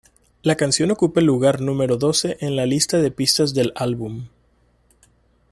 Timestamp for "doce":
1.95-2.35